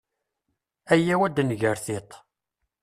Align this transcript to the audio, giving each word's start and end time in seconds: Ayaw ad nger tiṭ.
Ayaw 0.93 1.21
ad 1.23 1.37
nger 1.45 1.75
tiṭ. 1.85 2.09